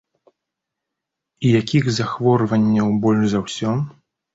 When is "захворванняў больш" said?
2.01-3.23